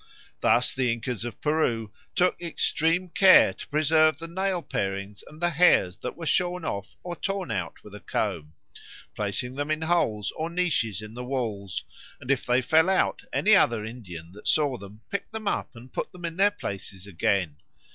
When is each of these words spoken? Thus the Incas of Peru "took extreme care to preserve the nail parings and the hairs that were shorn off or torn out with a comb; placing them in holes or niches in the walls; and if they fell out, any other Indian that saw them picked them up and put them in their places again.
Thus 0.39 0.73
the 0.73 0.91
Incas 0.91 1.23
of 1.25 1.39
Peru 1.41 1.91
"took 2.15 2.41
extreme 2.41 3.09
care 3.09 3.53
to 3.53 3.67
preserve 3.67 4.17
the 4.17 4.27
nail 4.27 4.63
parings 4.63 5.23
and 5.27 5.39
the 5.39 5.51
hairs 5.51 5.97
that 5.97 6.17
were 6.17 6.25
shorn 6.25 6.65
off 6.65 6.95
or 7.03 7.15
torn 7.15 7.51
out 7.51 7.83
with 7.83 7.93
a 7.93 7.99
comb; 7.99 8.53
placing 9.13 9.53
them 9.53 9.69
in 9.69 9.83
holes 9.83 10.33
or 10.35 10.49
niches 10.49 11.03
in 11.03 11.13
the 11.13 11.23
walls; 11.23 11.83
and 12.19 12.31
if 12.31 12.47
they 12.47 12.63
fell 12.63 12.89
out, 12.89 13.21
any 13.31 13.55
other 13.55 13.85
Indian 13.85 14.31
that 14.31 14.47
saw 14.47 14.75
them 14.75 15.01
picked 15.11 15.33
them 15.33 15.47
up 15.47 15.75
and 15.75 15.93
put 15.93 16.11
them 16.13 16.25
in 16.25 16.35
their 16.37 16.49
places 16.49 17.05
again. 17.05 17.57